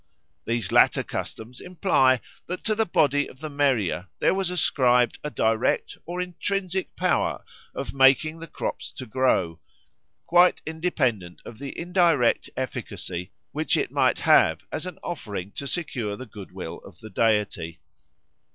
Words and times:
These 0.45 0.71
latter 0.71 1.03
customs 1.03 1.61
imply 1.61 2.21
that 2.47 2.63
to 2.63 2.73
the 2.73 2.87
body 2.87 3.27
of 3.27 3.39
the 3.39 3.51
Meriah 3.51 4.07
there 4.17 4.33
was 4.33 4.49
ascribed 4.49 5.19
a 5.23 5.29
direct 5.29 5.95
or 6.07 6.19
intrinsic 6.19 6.95
power 6.95 7.45
of 7.75 7.93
making 7.93 8.39
the 8.39 8.47
crops 8.47 8.91
to 8.93 9.05
grow, 9.05 9.59
quite 10.25 10.59
independent 10.65 11.39
of 11.45 11.59
the 11.59 11.77
indirect 11.77 12.49
efficacy 12.57 13.31
which 13.51 13.77
it 13.77 13.91
might 13.91 14.21
have 14.21 14.65
as 14.71 14.87
an 14.87 14.97
offering 15.03 15.51
to 15.51 15.67
secure 15.67 16.15
the 16.15 16.25
good 16.25 16.51
will 16.51 16.79
of 16.79 16.99
the 16.99 17.11
deity. 17.11 17.79